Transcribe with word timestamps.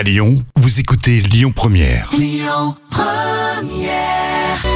À 0.00 0.02
Lyon, 0.02 0.42
vous 0.56 0.80
écoutez 0.80 1.20
Lyon 1.20 1.52
Première. 1.54 2.08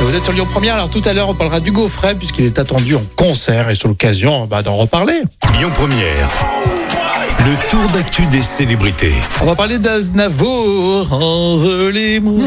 Vous 0.03 0.15
êtes 0.15 0.23
sur 0.23 0.35
Lyon 0.35 0.47
Première, 0.53 0.75
alors 0.75 0.91
tout 0.91 1.01
à 1.03 1.15
l'heure 1.15 1.31
on 1.31 1.35
parlera 1.35 1.61
d'Hugo 1.61 1.89
Frey 1.89 2.15
puisqu'il 2.15 2.45
est 2.45 2.59
attendu 2.59 2.95
en 2.95 3.03
concert 3.17 3.71
et 3.71 3.75
sur 3.75 3.89
l'occasion 3.89 4.45
bah, 4.45 4.63
d'en 4.63 4.75
reparler. 4.75 5.23
Lyon 5.55 5.71
Première. 5.73 6.29
Le 7.45 7.71
tour 7.71 7.87
d'actu 7.93 8.25
des 8.29 8.41
célébrités. 8.41 9.13
On 9.43 9.45
va 9.45 9.55
parler 9.55 9.79
d'Aznavour 9.79 11.13
en 11.13 11.59
mou. 12.23 12.43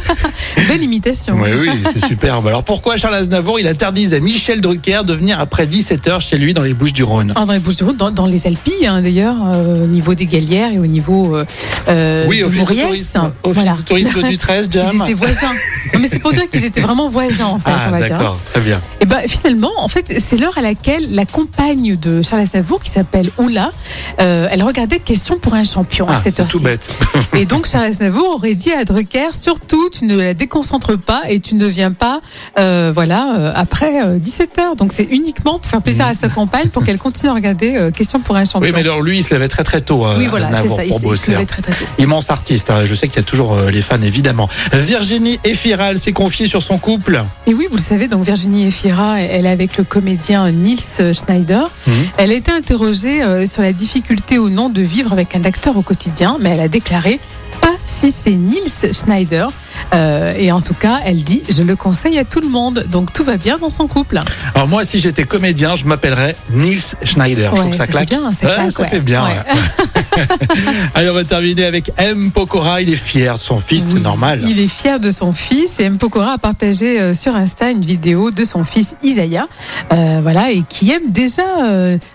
Belle 0.68 0.82
imitation. 0.82 1.36
Oui, 1.38 1.50
oui, 1.60 1.68
c'est 1.92 2.06
superbe. 2.06 2.48
Alors 2.48 2.64
pourquoi 2.64 2.96
Charles 2.96 3.16
Aznavour 3.16 3.60
il 3.60 3.68
interdise 3.68 4.14
à 4.14 4.20
Michel 4.20 4.62
Drucker 4.62 5.02
de 5.04 5.12
venir 5.12 5.40
après 5.40 5.66
17h 5.66 6.20
chez 6.22 6.38
lui 6.38 6.54
dans 6.54 6.62
les 6.62 6.72
Bouches 6.72 6.94
du 6.94 7.02
Rhône? 7.02 7.34
Ah, 7.36 7.44
dans 7.44 7.52
les 7.52 7.58
Bouches-du-Rhône, 7.58 7.96
dans, 7.96 8.10
dans 8.10 8.24
les 8.24 8.46
Alpilles 8.46 8.86
hein, 8.86 9.02
d'ailleurs, 9.02 9.36
euh, 9.44 9.84
au 9.84 9.86
niveau 9.86 10.14
des 10.14 10.24
Galières 10.24 10.72
et 10.72 10.78
au 10.78 10.86
niveau 10.86 11.36
euh, 11.36 11.44
euh, 11.88 12.24
Oui, 12.26 12.40
de 12.40 12.44
office 12.44 12.66
de 12.66 12.80
tourisme, 12.82 13.32
office 13.42 13.74
de 13.74 13.82
tourisme 13.84 14.22
du 14.22 14.38
13, 14.38 14.66
Ils 14.66 14.72
Jam. 14.72 15.02
étaient 15.02 15.14
voisins. 15.14 15.52
Non, 15.92 16.00
mais 16.00 16.08
c'est 16.10 16.18
pour 16.18 16.32
dire 16.32 16.48
qu'ils 16.48 16.64
étaient 16.64 16.80
vraiment 16.80 17.10
voisins 17.10 17.44
en 17.44 17.58
fait. 17.58 17.70
on 17.70 17.94
Ah 17.94 18.00
d'accord, 18.00 18.38
très 18.52 18.60
bien. 18.62 18.80
Et 19.02 19.06
ben 19.06 19.20
finalement, 19.26 19.72
en 19.78 19.88
fait, 19.88 20.22
c'est 20.26 20.38
l'heure 20.38 20.56
à 20.56 20.62
laquelle 20.62 21.14
la 21.14 21.26
compagne 21.26 21.96
de 21.96 22.22
Charles 22.22 22.42
Aznavour, 22.42 22.80
qui 22.80 22.90
s'appelle 22.90 23.30
Oula, 23.38 23.72
euh, 24.20 24.29
elle 24.50 24.62
regardait 24.62 24.98
Question 24.98 25.38
pour 25.38 25.54
un 25.54 25.64
champion 25.64 26.08
à 26.08 26.14
Ah, 26.16 26.20
cette 26.22 26.36
c'est 26.36 26.42
heure-ci. 26.42 26.52
tout 26.58 26.62
bête. 26.62 26.96
Et 27.36 27.44
donc 27.46 27.66
Charles 27.66 27.84
Aznavour 27.86 28.36
aurait 28.36 28.54
dit 28.54 28.72
à 28.72 28.84
Drucker 28.84 29.34
surtout 29.34 29.88
tu 29.90 30.04
ne 30.04 30.16
la 30.20 30.34
déconcentres 30.34 30.98
pas 30.98 31.22
et 31.28 31.40
tu 31.40 31.54
ne 31.54 31.66
viens 31.66 31.92
pas 31.92 32.20
euh, 32.58 32.90
voilà 32.94 33.34
euh, 33.38 33.52
après 33.54 33.92
17h. 34.18 34.76
Donc 34.76 34.92
c'est 34.92 35.04
uniquement 35.04 35.58
pour 35.58 35.66
faire 35.70 35.82
plaisir 35.82 36.06
à 36.06 36.14
sa 36.14 36.28
compagne 36.28 36.68
pour 36.68 36.84
qu'elle 36.84 36.98
continue 36.98 37.30
à 37.30 37.34
regarder 37.34 37.76
euh, 37.76 37.90
Question 37.90 38.20
pour 38.20 38.36
un 38.36 38.44
champion. 38.44 38.60
Oui, 38.68 38.72
mais 38.74 38.80
alors 38.80 39.00
lui 39.02 39.18
il 39.18 39.22
se 39.24 39.32
levait 39.34 39.48
très 39.48 39.64
très 39.64 39.80
tôt. 39.80 40.04
euh, 40.06 40.14
Oui, 40.18 40.26
voilà, 40.26 40.46
Aznavour, 40.46 40.76
ça. 40.76 40.84
Il, 40.84 40.90
pour 40.90 41.14
s- 41.14 41.20
il 41.20 41.26
se 41.26 41.30
levait 41.32 41.46
très 41.46 41.62
très 41.62 41.72
tôt. 41.72 41.84
Immense 41.98 42.30
artiste, 42.30 42.70
hein. 42.70 42.84
je 42.84 42.94
sais 42.94 43.08
qu'il 43.08 43.16
y 43.16 43.24
a 43.24 43.26
toujours 43.26 43.54
euh, 43.54 43.70
les 43.70 43.82
fans 43.82 44.00
évidemment. 44.02 44.48
Virginie 44.72 45.38
Effiral 45.44 45.98
s'est 45.98 46.12
confiée 46.12 46.46
sur 46.46 46.62
son 46.62 46.78
couple. 46.78 47.22
Et 47.46 47.54
oui, 47.54 47.66
vous 47.70 47.76
le 47.76 47.82
savez, 47.82 48.08
donc 48.08 48.24
Virginie 48.24 48.66
Efira, 48.66 49.20
elle 49.20 49.46
est 49.46 49.50
avec 49.50 49.76
le 49.76 49.84
comédien 49.84 50.50
Niels 50.50 50.78
Schneider. 51.14 51.70
Mhm. 51.86 51.94
Elle 52.16 52.30
a 52.30 52.34
été 52.34 52.50
interrogée 52.52 53.22
euh, 53.22 53.46
sur 53.46 53.62
la 53.62 53.72
difficulté 53.72 54.19
ou 54.38 54.48
non 54.48 54.68
de 54.68 54.82
vivre 54.82 55.12
avec 55.12 55.34
un 55.34 55.44
acteur 55.44 55.76
au 55.76 55.82
quotidien, 55.82 56.36
mais 56.40 56.50
elle 56.50 56.60
a 56.60 56.68
déclaré 56.68 57.20
pas 57.60 57.74
si 57.84 58.12
c'est 58.12 58.34
Niels 58.34 58.92
Schneider. 58.92 59.50
Euh, 59.94 60.34
et 60.36 60.52
en 60.52 60.60
tout 60.60 60.74
cas, 60.74 61.00
elle 61.04 61.22
dit 61.22 61.42
je 61.48 61.62
le 61.62 61.74
conseille 61.76 62.18
à 62.18 62.24
tout 62.24 62.40
le 62.40 62.48
monde. 62.48 62.84
Donc 62.90 63.12
tout 63.12 63.24
va 63.24 63.36
bien 63.36 63.58
dans 63.58 63.70
son 63.70 63.86
couple. 63.86 64.20
Alors 64.54 64.68
moi 64.68 64.84
si 64.84 64.98
j'étais 65.00 65.24
comédien 65.24 65.74
je 65.76 65.84
m'appellerais 65.84 66.36
Nils 66.50 66.80
Schneider. 67.04 67.50
je 67.50 67.56
trouve 67.56 67.64
Ouais, 67.64 67.70
que 67.70 67.76
ça 67.76 67.84
ça 67.86 67.90
claque. 67.90 68.08
fait 68.10 68.16
bien, 68.16 68.30
ça 68.32 68.46
Ouais, 68.46 68.54
claque, 68.54 68.72
ça 68.72 68.82
ouais. 68.82 68.88
fait 68.88 69.00
bien. 69.00 69.22
Ouais. 69.24 69.30
ouais. 69.30 70.24
Allez 70.94 71.10
on 71.10 71.14
va 71.14 71.24
terminer 71.24 71.64
avec 71.64 71.92
M. 71.96 72.30
Pokora, 72.30 72.80
il 72.82 72.90
est 72.92 72.96
fier 72.96 73.34
de 73.36 73.40
son 73.42 73.58
fils, 73.58 73.84
c'est 73.92 74.00
normal. 74.00 74.40
Il 74.46 74.60
est 74.60 74.68
fier 74.68 75.00
de 75.00 75.10
son 75.10 75.32
fils 75.32 75.80
et 75.80 75.84
M. 75.84 75.98
Pokora 75.98 76.32
a 76.34 76.38
partagé 76.38 77.00
euh, 77.00 77.14
sur 77.14 77.34
Insta 77.34 77.70
une 77.70 77.84
vidéo 77.84 78.30
de 78.30 78.44
son 78.44 78.64
fils 78.64 78.96
Isaiah, 79.02 79.46
euh, 79.92 80.20
voilà, 80.22 80.50
et 80.50 80.62
qui 80.62 80.90
aime 80.92 81.10
déjà 81.10 81.42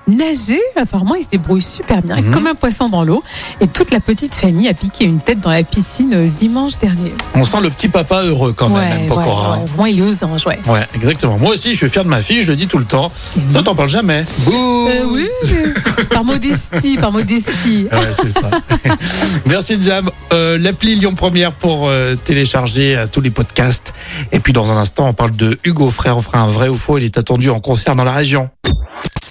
nager. 0.07 0.61
Apparemment, 0.75 1.15
il 1.15 1.23
se 1.23 1.29
débrouille 1.29 1.61
super 1.61 2.01
bien, 2.01 2.17
Mhm. 2.21 2.31
comme 2.31 2.47
un 2.47 2.55
poisson 2.55 2.89
dans 2.89 3.03
l'eau. 3.03 3.23
Et 3.61 3.67
toute 3.67 3.91
la 3.91 3.99
petite 3.99 4.35
famille 4.35 4.67
a 4.67 4.73
piqué 4.73 5.05
une 5.05 5.19
tête 5.19 5.39
dans 5.39 5.51
la 5.51 5.63
piscine 5.63 6.29
dimanche 6.37 6.77
dernier. 6.79 7.13
On 7.33 7.43
sent 7.43 7.57
le 7.61 7.64
petit 7.69 7.87
papa 7.87 8.23
heureux 8.23 8.53
quand 8.53 8.69
même, 8.69 8.77
ouais, 9.01 9.07
Pokora. 9.07 9.57
ouais, 9.59 9.65
vraiment, 9.65 9.85
il 9.85 9.99
est 9.99 10.01
aux 10.03 10.23
anges, 10.23 10.45
ouais. 10.47 10.59
Ouais, 10.67 10.85
exactement. 10.95 11.37
Moi 11.37 11.53
aussi, 11.53 11.71
je 11.73 11.77
suis 11.77 11.89
fier 11.89 12.03
de 12.03 12.09
ma 12.09 12.21
fille, 12.21 12.41
je 12.43 12.51
le 12.51 12.55
dis 12.55 12.67
tout 12.67 12.77
le 12.77 12.85
temps. 12.85 13.11
Toi, 13.53 13.63
t'en 13.63 13.75
parles 13.75 13.89
jamais. 13.89 14.23
Bouh 14.39 14.87
Euh, 14.89 15.05
oui, 15.09 15.27
mais 15.97 16.03
par 16.05 16.23
modestie, 16.23 16.97
par 16.97 17.11
modestie. 17.11 17.87
Ouais, 17.95 18.11
c'est 18.11 18.31
ça. 18.31 18.49
Merci 19.45 19.81
Jam. 19.81 20.09
Euh, 20.33 20.57
L'appli 20.57 20.95
Lyon 20.95 21.13
Première 21.13 21.51
pour 21.51 21.87
euh, 21.87 22.15
télécharger 22.15 22.95
euh, 22.97 23.07
tous 23.11 23.21
les 23.21 23.29
podcasts. 23.31 23.93
Et 24.31 24.39
puis 24.39 24.53
dans 24.53 24.71
un 24.71 24.77
instant, 24.77 25.07
on 25.07 25.13
parle 25.13 25.35
de 25.35 25.57
Hugo 25.63 25.89
Frère. 25.89 26.17
On 26.17 26.21
fera 26.21 26.39
un 26.39 26.47
vrai 26.47 26.67
ou 26.67 26.75
faux. 26.75 26.97
Il 26.97 27.03
est 27.03 27.17
attendu 27.17 27.49
en 27.49 27.59
concert 27.59 27.95
dans 27.95 28.03
la 28.03 28.13
région. 28.13 28.49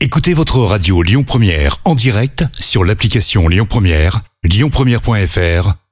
Écoutez 0.00 0.34
votre 0.34 0.58
radio 0.60 1.02
Lyon 1.02 1.22
Première 1.24 1.78
en 1.84 1.94
direct 1.94 2.44
sur 2.60 2.84
l'application 2.84 3.48
Lyon 3.48 3.66
Première, 3.68 4.20
lyonpremière.fr 4.44 5.83